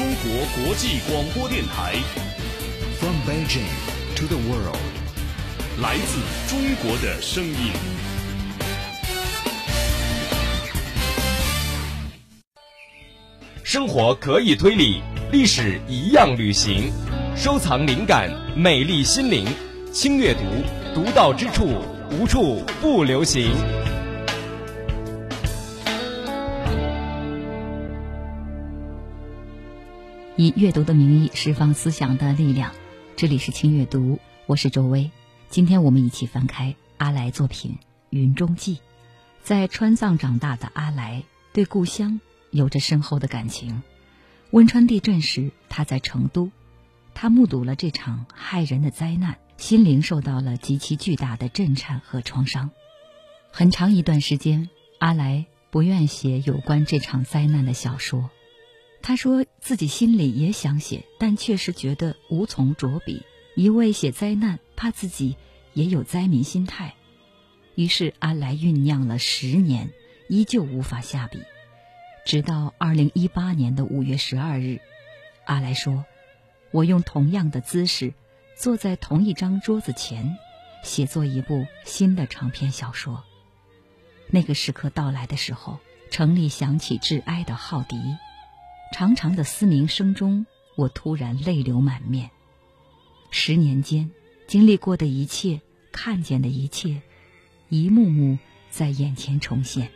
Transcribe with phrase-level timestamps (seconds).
[0.00, 1.92] 中国国际广播电台。
[2.98, 3.68] From Beijing
[4.16, 4.78] to the world，
[5.82, 7.70] 来自中国的声音。
[13.62, 16.90] 生活可以推理，历史一样旅行。
[17.36, 19.46] 收藏灵感，美丽心灵。
[19.92, 20.40] 轻阅读，
[20.94, 23.50] 独到之处，无处不流行。
[30.40, 32.72] 以阅读的名义释放思想的力量，
[33.14, 35.10] 这里是轻阅读，我是周薇。
[35.50, 37.72] 今天我们一起翻开阿来作品
[38.08, 38.76] 《云中记》。
[39.42, 43.82] 在川藏长大的阿来，对故乡有着深厚的感情。
[44.52, 46.50] 汶川地震时，他在成都，
[47.12, 52.70] 他目睹了这场骇人的灾难，心灵受到了极其巨大的震颤和创伤。
[53.52, 58.30] 很长一段时间，阿来不愿写有关这场灾难的小说。
[59.02, 63.22] 他说自己心里也想写，但确实觉得无从着笔。
[63.56, 65.36] 一味写灾难，怕自己
[65.74, 66.94] 也有灾民心态。
[67.74, 69.90] 于是阿来酝酿了十年，
[70.28, 71.40] 依旧无法下笔。
[72.24, 74.80] 直到二零一八年的五月十二日，
[75.46, 76.04] 阿来说
[76.70, 78.12] ：“我用同样的姿势，
[78.56, 80.36] 坐在同一张桌子前，
[80.84, 83.24] 写作一部新的长篇小说。”
[84.28, 87.96] 那个时刻到来的时候，城里响起致哀的号笛。
[88.92, 90.44] 长长的嘶鸣声中，
[90.76, 92.30] 我突然泪流满面。
[93.30, 94.10] 十年间
[94.46, 95.60] 经历过的一切，
[95.92, 97.00] 看见的一切，
[97.68, 98.36] 一幕幕
[98.68, 99.90] 在眼前重现。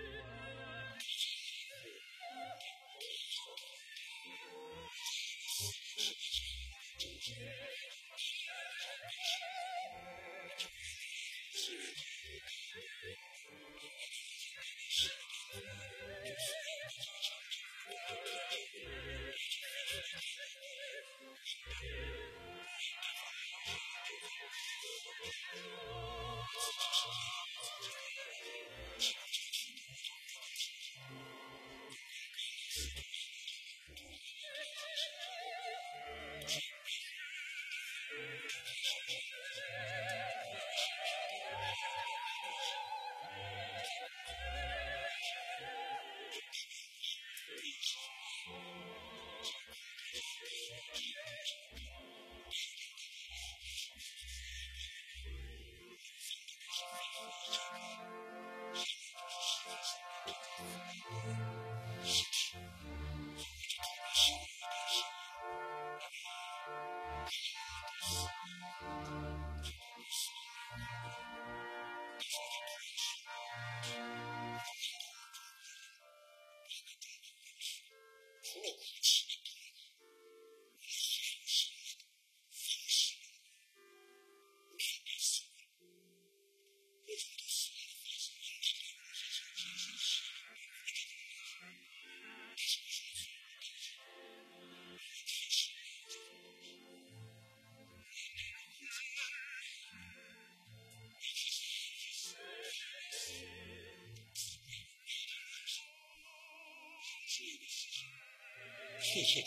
[109.14, 109.45] 确切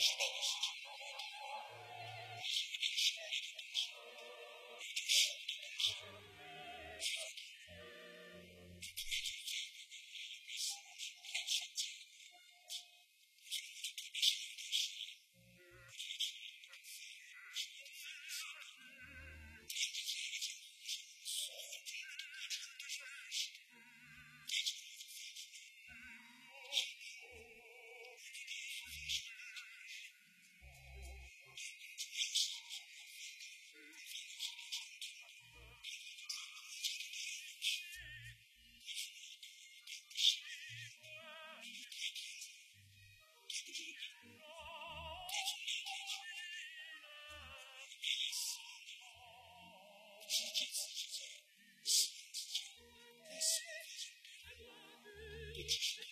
[55.68, 56.07] interesting.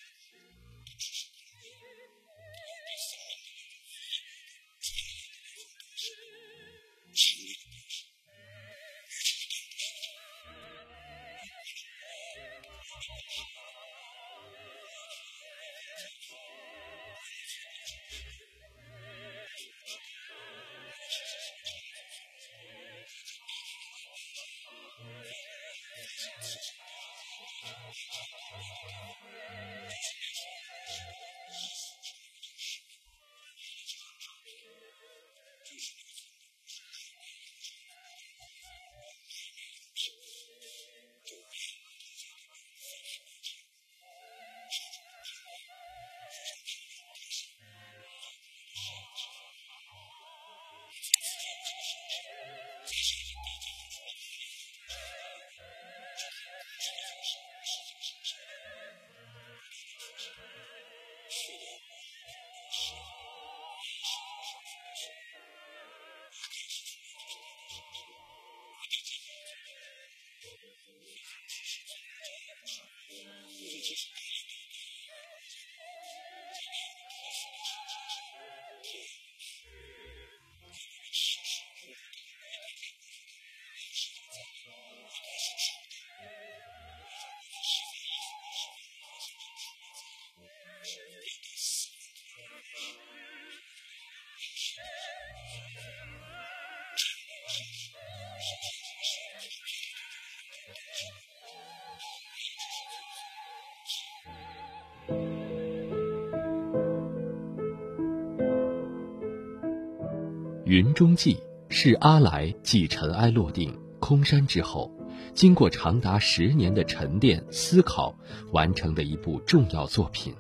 [110.66, 111.38] 云中记
[111.70, 114.92] 是阿来继尘埃落定、空山之后，
[115.36, 118.18] 经过长达十年的沉淀思考
[118.52, 120.34] 完成的一部重要作品。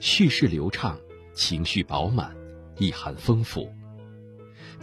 [0.00, 0.98] 叙事流畅，
[1.32, 2.36] 情绪饱满，
[2.76, 3.72] 意涵丰富。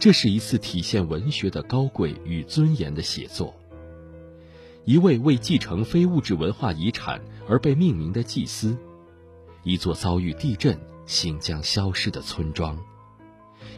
[0.00, 3.54] 这是一次体现文学的高贵与尊严的写作。
[4.84, 8.76] 一位为继承非物质文化遗产而被命名的祭司，
[9.62, 10.76] 一座遭遇地震、
[11.06, 12.76] 行将消失的村庄。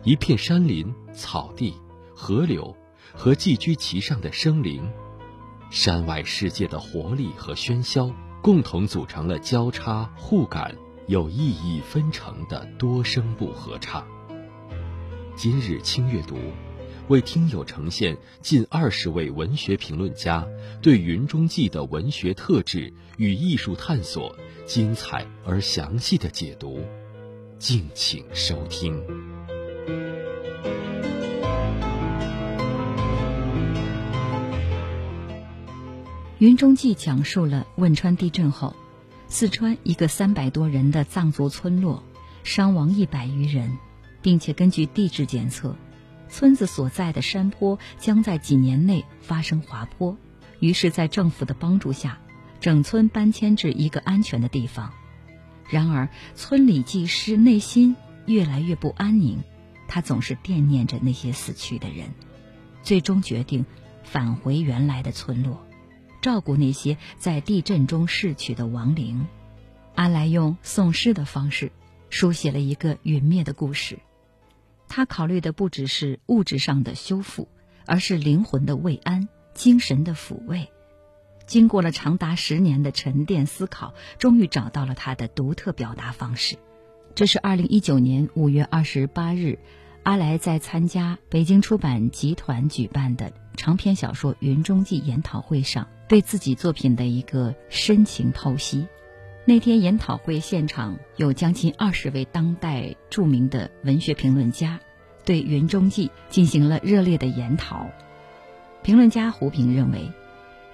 [0.05, 1.75] 一片山林、草地、
[2.15, 2.77] 河流
[3.15, 4.91] 和寄居其上的生灵，
[5.71, 8.11] 山外世界的活力和喧嚣，
[8.43, 14.06] 共同组成了交叉互感、有意义纷呈的多声部合唱。
[15.37, 16.37] 今日轻阅读，
[17.09, 20.47] 为听友呈现近二十位文学评论家
[20.83, 24.35] 对《云中记》的文学特质与艺术探索
[24.67, 26.85] 精彩而详细的解读，
[27.59, 29.00] 敬请收听。
[36.43, 38.75] 《云中记》讲述了汶川地震后，
[39.29, 42.03] 四川一个三百多人的藏族村落
[42.43, 43.79] 伤亡一百余人，
[44.23, 45.77] 并且根据地质检测，
[46.29, 50.17] 村子所在的山坡将在几年内发生滑坡。
[50.59, 52.19] 于是，在政府的帮助下，
[52.59, 54.93] 整村搬迁至一个安全的地方。
[55.71, 57.95] 然而，村里技师内心
[58.27, 59.38] 越来越不安宁，
[59.87, 62.09] 他总是惦念着那些死去的人，
[62.83, 63.65] 最终决定
[64.03, 65.65] 返回原来的村落。
[66.23, 69.27] 照顾那些在地震中逝去的亡灵，
[69.95, 71.71] 阿来用诵诗的方式
[72.09, 73.99] 书写了一个陨灭的故事。
[74.89, 77.49] 他考虑的不只是物质上的修复，
[77.87, 80.69] 而是灵魂的慰安、精神的抚慰。
[81.47, 86.57] 经过了长达十年的沉淀思考，终于找到了他的独特表达方式。
[87.15, 89.59] 这是二零一九年五月二十八日，
[90.02, 95.87] 阿来在参加北京出版集团举办的长篇小说《云中记》研讨会上。
[96.08, 98.87] 对自己作品的一个深情剖析。
[99.46, 104.78] 那天研讨会现场有将近二十位当代著名的文学评论家，
[105.25, 107.87] 对《云中记》进行了热烈的研讨。
[108.82, 110.00] 评论家胡平认为，《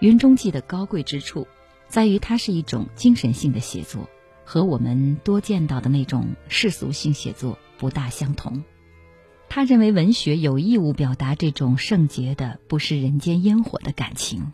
[0.00, 1.46] 云中记》的高贵之处，
[1.86, 4.10] 在于它是一种精神性的写作，
[4.44, 8.64] 和我们多见到的那种世俗性写作不大相同。
[9.48, 14.52] 他认为，文学有义务表达这种圣洁的、不食人间烟火的感情。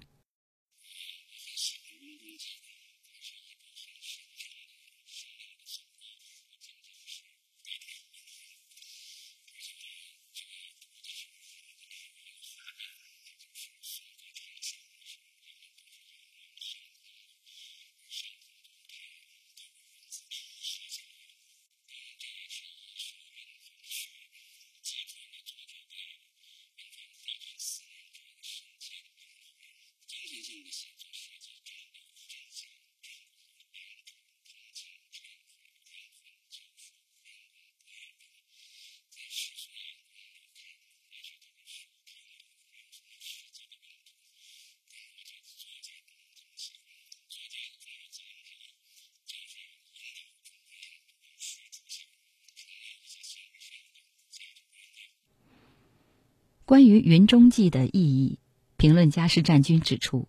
[56.66, 58.38] 关于《云中记》的意义，
[58.78, 60.28] 评论家施占军指出，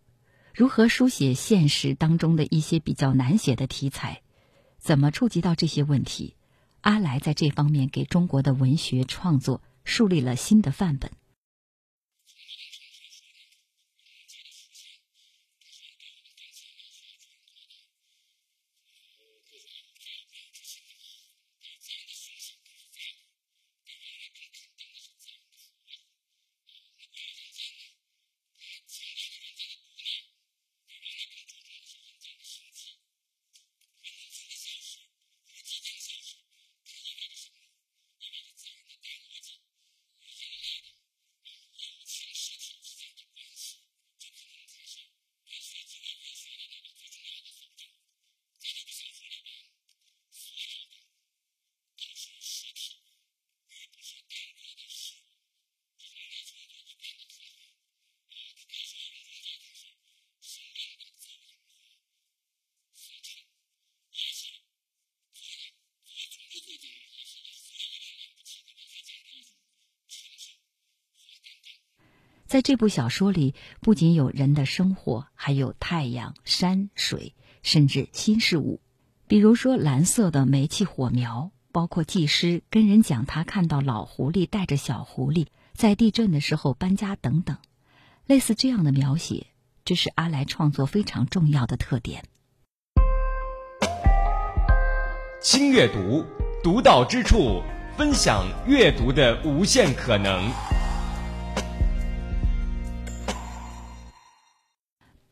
[0.53, 4.21] 如何书写现实当中的一些比较难写的题材，
[4.77, 6.35] 怎么触及到这些问题，
[6.81, 11.11] 阿来在这方面给中国的文学创作树立了新的范本。
[72.55, 77.33] 在这部小说里，不仅有人的生活，还有太阳、山水，
[77.63, 78.79] 甚至新事物，
[79.27, 87.57] 比如说蓝色的煤气火苗，包括技师跟人讲他看到老狐狸带着小狐狸在地震的时候搬家等等。
[88.25, 89.47] 类似这样的描写，
[89.83, 92.23] 这是阿来创作非常重要的特点。
[95.41, 96.23] 轻阅读，
[96.63, 97.61] 独到之处，
[97.97, 100.49] 分享阅读的无限可能。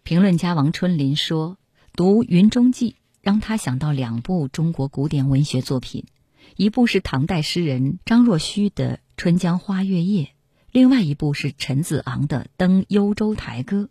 [0.03, 1.57] 评论家王春林说
[1.95, 2.91] ：“读《云中记》
[3.21, 6.07] 让他想到两部中国古典文学作品，
[6.57, 10.23] 一部是唐代诗人张若虚的《春江花月夜》。”
[10.73, 13.83] 另外一部是陈子昂的《登幽州台歌》，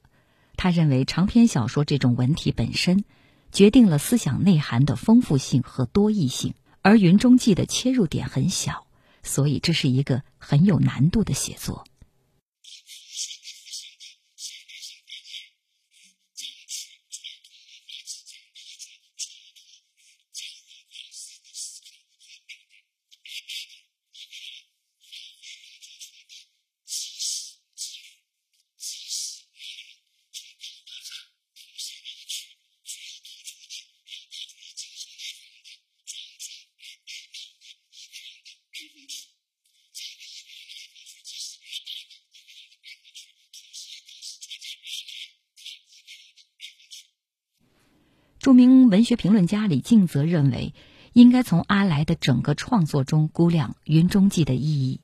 [0.56, 3.04] 他认为长篇小说这种文体本身，
[3.50, 6.52] 决定了思想内涵的丰富性和多义性，
[6.82, 8.86] 而《云中记》的切入点很小，
[9.22, 11.84] 所以这是一个很有难度的写作。
[48.42, 50.74] 著名文学评论家李敬则认为，
[51.12, 55.00] 应该从阿来的整个创作中估量《云中记》的意义。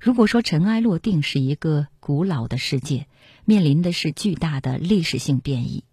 [0.00, 3.06] 如果说尘埃落定是一个古老的世界，
[3.44, 5.84] 面临的是巨大的历史性变异，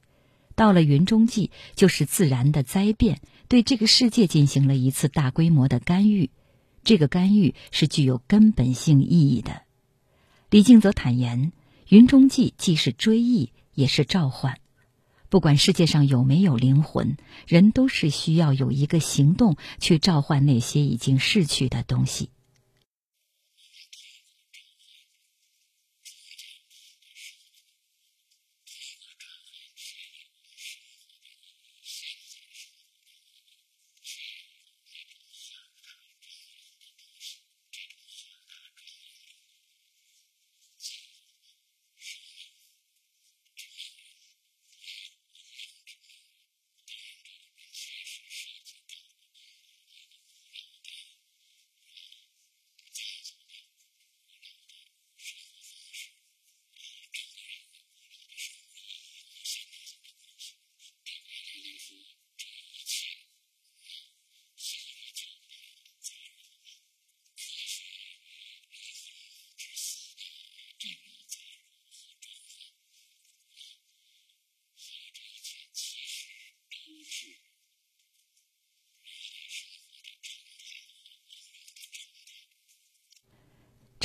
[0.55, 6.31] 到了《云中记》，就是自然的灾变对这个世界进行了一次大规模的干预，
[6.83, 9.61] 这个干预是具有根本性意义的。
[10.49, 11.51] 李敬则坦言，
[11.89, 14.57] 《云中记》既是追忆，也是召唤。
[15.29, 17.17] 不管世界上有没有灵魂，
[17.47, 22.29] 人都是需要有一个行动去召唤那些已经逝去的东西。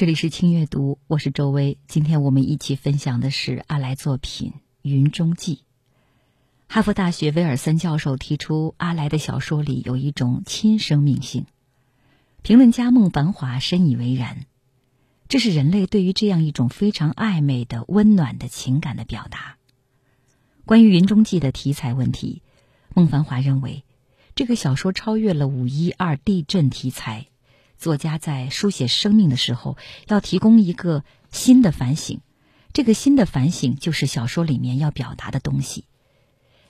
[0.00, 1.76] 这里是轻阅读，我是周薇。
[1.87, 5.57] 今天我们一起分享的是阿来作品《云中记》。
[6.69, 11.45] 哈佛大学威尔森教授提出，阿来的小说里有一种亲生命性。
[12.40, 14.47] 评论家孟繁华深以为然，
[15.28, 19.59] 这是人类对于这样一种非常暧昧的、温暖的情感的表达。
[20.64, 22.40] 关于《云中记》的题材问题，
[22.95, 23.85] 孟繁华认为，
[24.35, 27.26] 这个小说超越了五一二地震题材。
[27.80, 32.20] 作家在书写生命的时候，要提供一个新的反省。
[32.75, 35.87] 这个新的反省就是小说里面要表达的东西。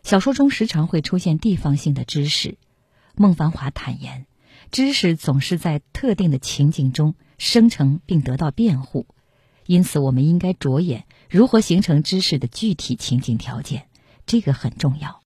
[0.05, 2.59] 小说中时常会出现地方性的知识。
[3.17, 4.27] 孟繁华坦言，
[4.71, 9.07] 知识总是在特定的情景中生成并得到辩护，
[9.67, 13.89] 因此我们应该着眼如何形成知识的具体情景条件，
[14.27, 15.20] 这个很重要。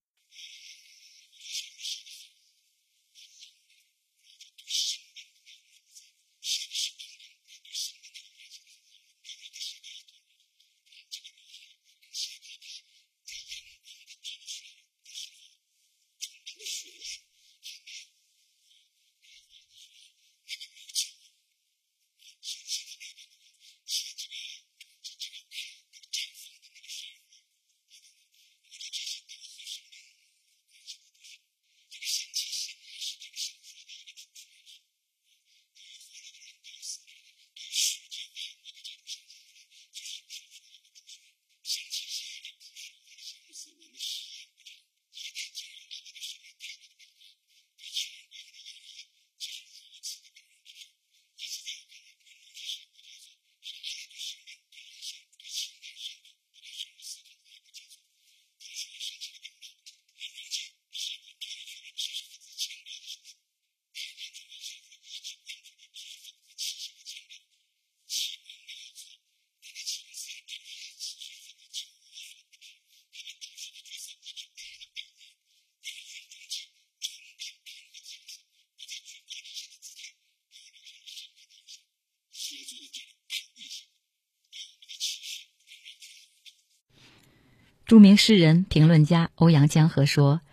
[87.95, 90.41] 著名诗人、评论家欧阳江河说：“《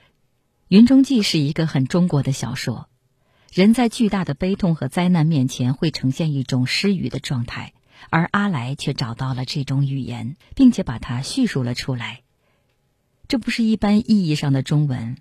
[0.67, 2.87] 云中记》是一个很中国的小说。
[3.51, 7.73] 人在巨大的悲痛和灾难面前，会呈现一种失语的状态，
[8.11, 12.21] 而阿来却找到了这种语言，并且把它叙述了出来。
[13.27, 15.17] 这不是一般意义上的中文。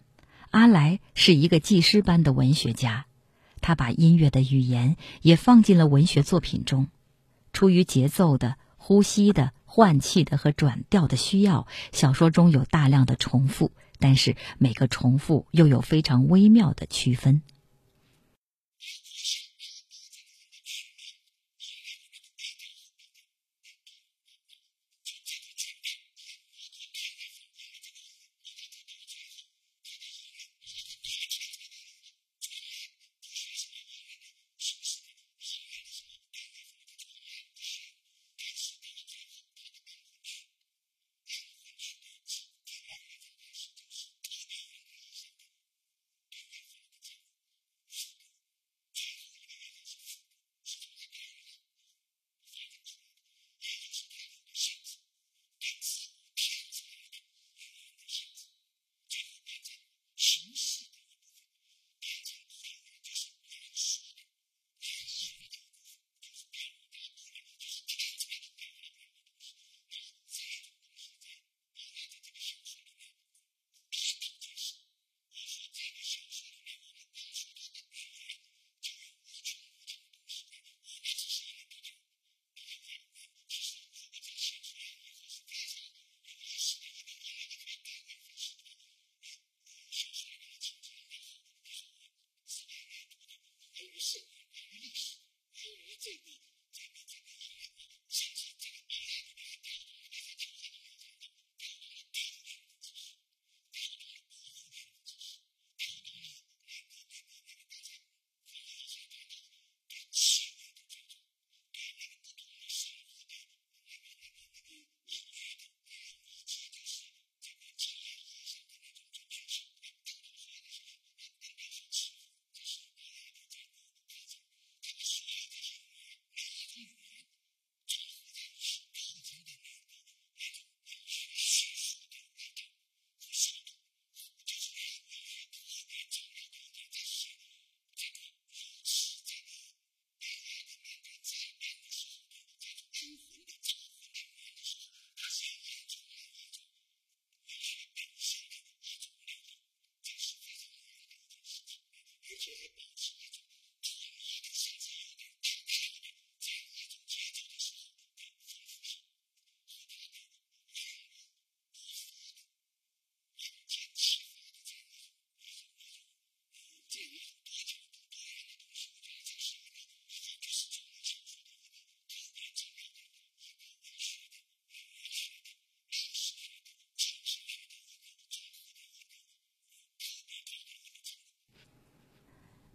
[0.50, 3.06] 阿来是一个记诗般的文学家，
[3.62, 6.88] 他把音乐的语言也放进了文学作品中。
[7.54, 17.40] 出于节奏的、呼吸的。”换气的和转调的需要，小说中有大量的重复，但是每个重复又有非常微妙的区分。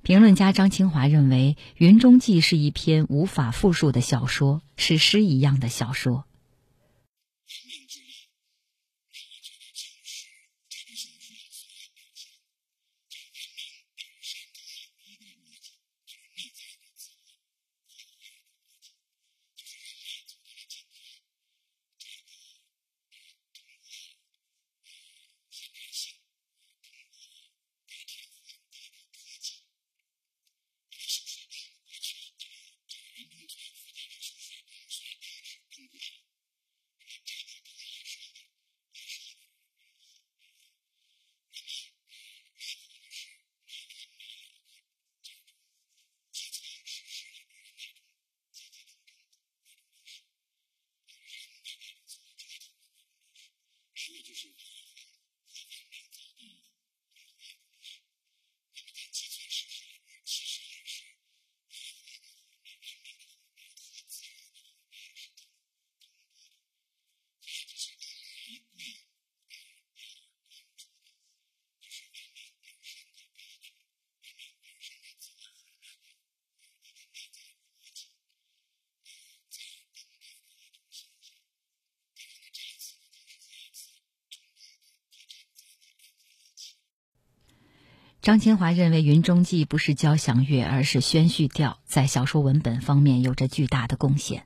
[0.05, 6.25] 评论家张清华认为，《云中记》是一篇无法复述的小说，是诗一样的小说。
[88.25, 94.45] 张清华认为，《云中记》不是交响乐，而是宣叙调，在小说文本方面有着巨大的贡献。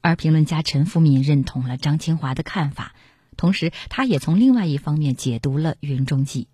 [0.00, 2.96] 而评论家陈福敏认同了张清华的看法。
[3.36, 6.48] 同时，他也从另外一方面解读了《云中记》。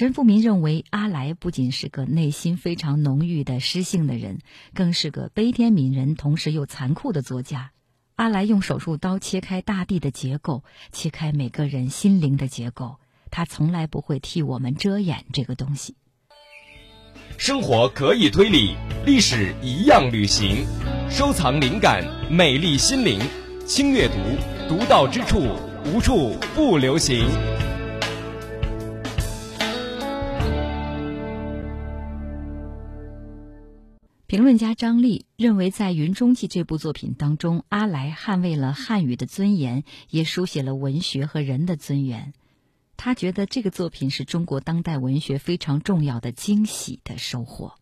[0.00, 4.38] 陈复民认为，阿来不仅是个内心非常浓郁的诗性的人，
[4.72, 7.72] 更是个悲天悯人，同时又残酷的作家。
[8.16, 12.96] 阿来用手术刀切开大地的结构，切开每个人心灵的结构。
[13.30, 15.96] 他从来不会替我们遮掩这个东西。
[17.36, 20.64] 生活可以推理，历史一样旅行。
[21.10, 23.20] 收藏灵感，美丽心灵。
[23.66, 24.14] 轻阅读，
[24.66, 25.46] 独到之处，
[25.92, 27.26] 无处不流行。
[34.30, 42.32] 评论家张力认为，在《云中记》这部作品当中，阿来捍卫了汉语的尊严，也书写了文学和人的尊严。
[42.96, 47.74] 他觉得这个作品是中国当代文学非常重要的惊喜的收获。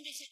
[0.00, 0.24] 当这些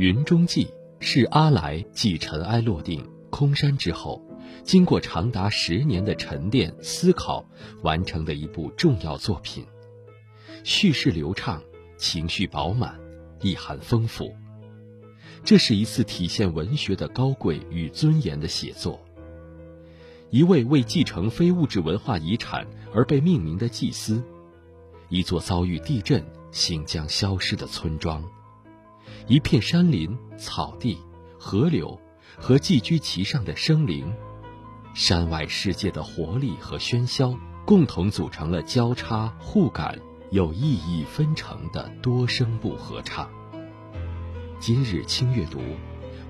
[0.00, 0.64] 云中记》
[0.98, 4.18] 是阿来继尘埃落定、空山之后，
[4.64, 7.44] 经过长达十年的沉淀思考
[7.82, 9.62] 完成的一部重要作品。
[10.64, 11.62] 叙事流畅，
[11.98, 12.98] 情绪饱满，
[13.42, 14.34] 意涵丰富。
[15.44, 18.98] 这是一次体现文学的高贵与尊严的写作。
[20.30, 24.24] 一位为继承非物质文化遗产而被命名的祭司，
[25.10, 28.24] 一座遭遇地震、行将消失的村庄。
[29.26, 30.98] 一片山林、草地、
[31.38, 31.98] 河流
[32.36, 34.12] 和寄居其上的生灵，
[34.94, 39.98] 山外世界的活力和喧嚣，共同组成了交叉互感、
[40.30, 43.30] 有意义纷呈的多声部合唱。
[44.58, 45.60] 今日轻阅读，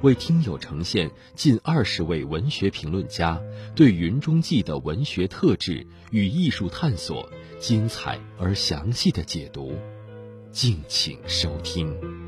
[0.03, 3.41] 为听友呈现近二十位文学评论家
[3.75, 9.75] 对《云中记》的文学特质与艺术探索精彩而详细的解读，
[10.53, 12.20] 敬请收听。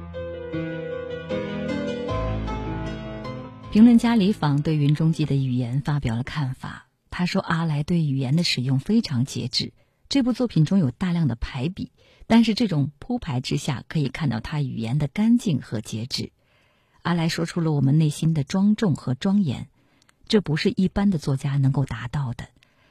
[3.72, 6.88] 评论家李访对《云中记》的语言发表了看法。
[7.08, 9.72] 他说：“阿来对语言的使用非常节制，
[10.10, 11.90] 这部作品中有大量的排比，
[12.26, 16.32] 但是这种铺排之下，可以看到他语言的干净和节制。
[17.00, 19.68] 阿来说出了我们内心的庄重和庄严，
[20.28, 22.48] 这不是一般的作家能够达到的。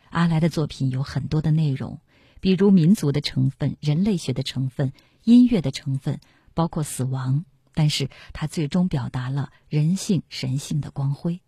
[0.10, 2.00] 阿来的作品有很多的内容，
[2.40, 6.20] 比如民族的成分、人类学的成分、音乐的成分，
[6.56, 11.42] 包括死亡。”但是它最终表达了人性、神性的光辉。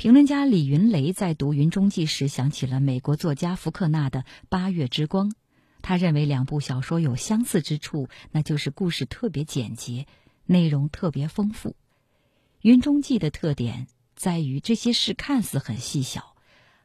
[0.00, 5.28] 评论家李云雷在读《云中记》时，想起了美国作家福克纳的《八月之光》。
[5.82, 10.06] 他认为两部小说有相似之处，那就是故事特别简洁，
[10.46, 11.72] 内容特别丰富。
[12.62, 16.34] 《云中记》的特点在于这些事看似很细小，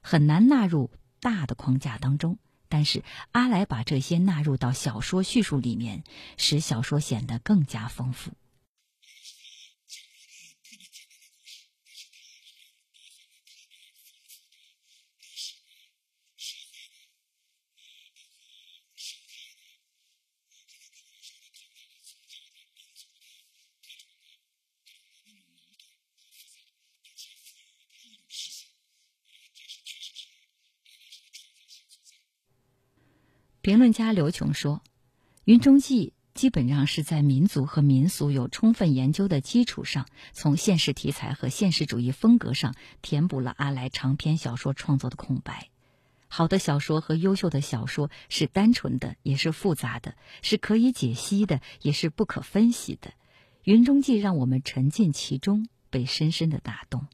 [0.01, 3.01] 很难纳入大的框架当中，但是
[3.31, 6.03] 阿来把这些纳入到小说叙述里面，
[6.35, 8.33] 使小说显得更加丰富。
[33.65, 34.83] 评论家刘琼说
[35.43, 45.69] ：“《云中记》基本上是在民族和民俗有充分研究的基础上，从现实题材和现实主义风格上填补了阿来长篇小说创作的空白。
[46.27, 50.11] 好的小说和优秀的小说是单纯的，也是复杂的；
[50.43, 53.09] 是可以解析的，也是不可分析的。
[53.63, 57.07] 《云中记》让我们沉浸其中，被深深的打动。”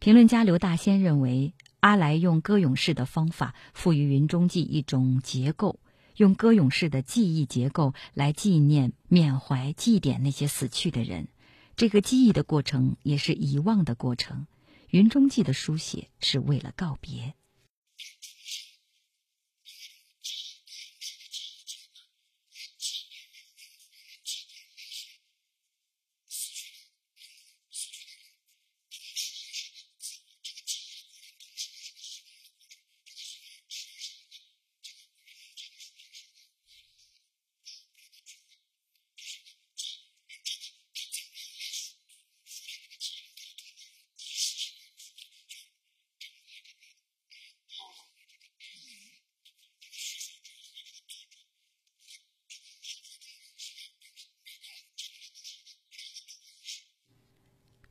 [0.00, 5.80] 评论家刘大仙认为，阿来用歌咏式的方法赋予《云中记》一种结构，
[6.16, 11.26] 用歌咏式的记忆结构来纪念、缅怀、祭奠那些死去的人。
[11.74, 14.46] 这个记忆的过程也是遗忘的过程。
[14.90, 17.34] 《云中记》的书写是为了告别。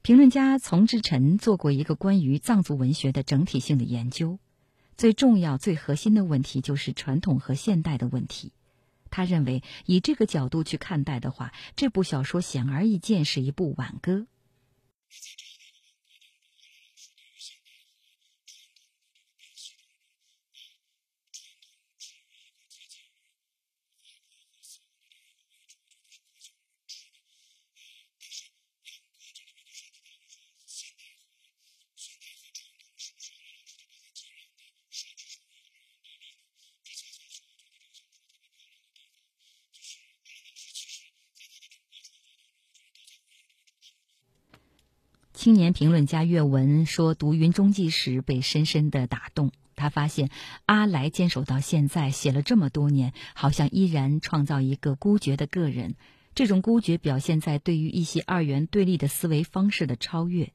[0.08, 4.40] 评论家丛志臣做过一个关于藏族文学的整体性的研究，
[4.96, 8.54] 最重要、最核心的问题就是传统和现代的问题。
[9.10, 14.28] 他认为，以这个角度去看待的话，这部小说显而易见是一部挽歌。
[45.48, 49.54] 青年评论家岳文说：“读《云中记》时被深深的打动。
[49.78, 50.30] 他发现
[50.66, 55.96] 阿来坚守到现在，写了这么多年，好像依然创造一个孤绝的个人。
[56.36, 60.44] 这种孤绝表现在对于一些二元对立的思维方式的超越。《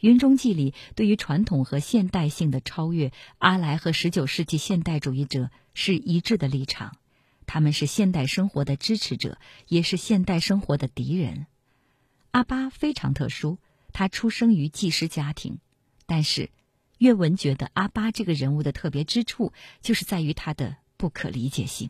[0.00, 6.96] 云中记》里对于传统和现代性的超越，阿来和十九世纪现代主义者是一致的立场。
[7.46, 11.46] 他们是现代生活的支持者，也是现代生活的敌人。
[12.32, 13.58] 阿巴非常特殊。”
[13.94, 15.58] 他出生于技师家庭，
[16.04, 16.50] 但是
[16.98, 21.88] 岳文觉得阿巴这个人物的特别之处，就是在于他的不可理解性。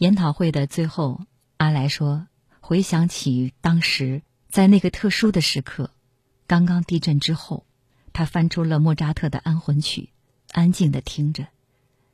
[0.00, 1.26] 研讨会的最后，
[1.58, 2.26] 阿来说
[2.60, 5.90] ：“回想起当时在那个特殊的时刻，
[6.46, 7.66] 刚刚地震之后，
[8.14, 10.08] 他翻出了莫扎特的《安魂曲》，
[10.58, 11.48] 安静的听着。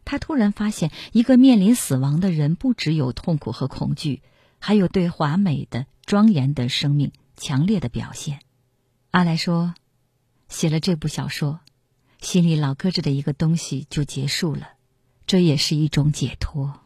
[0.05, 4.21] 他突然发现，一个面临死亡的人，不只有痛苦和恐惧，
[4.59, 8.41] 还有对华美的、庄严的生命强烈的表现。”
[9.13, 9.77] 阿来说
[10.51, 11.61] ：“写了这部小说，
[12.21, 14.71] 心里老搁着的一个东西就结束了，
[15.25, 16.81] 这也是一种解脱。”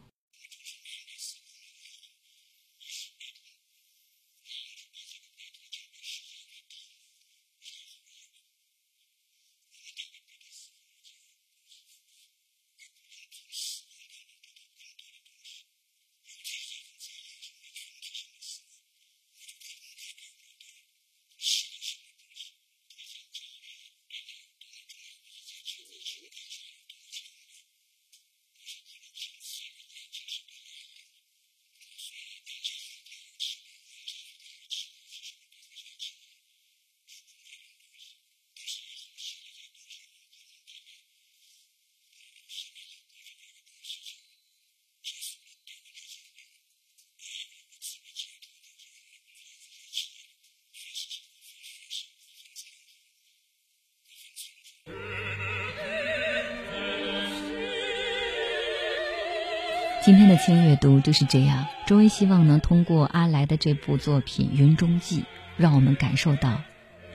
[60.11, 61.67] 今天的轻阅读就是这样。
[61.85, 65.21] 周薇希望能通过阿来的这部作品《云中记》，
[65.55, 66.63] 让我们感受到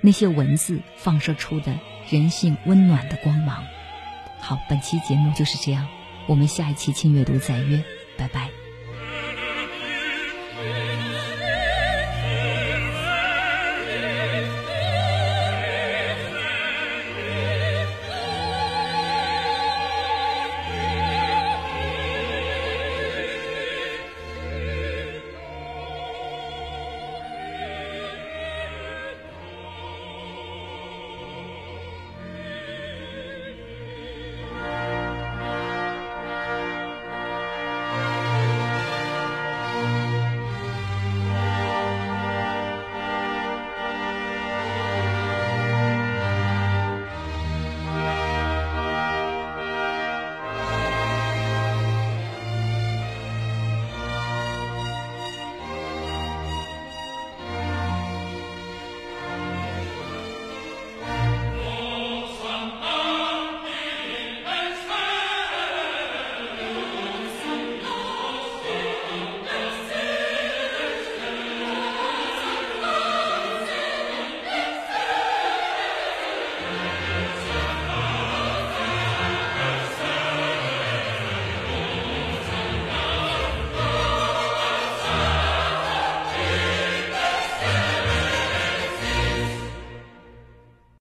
[0.01, 1.79] 那些文字放射出的
[2.09, 3.65] 人性温暖的光芒。
[4.41, 5.87] 好，本期节目就是这样，
[6.27, 7.85] 我们下一期轻阅读再约，
[8.17, 8.66] 拜拜。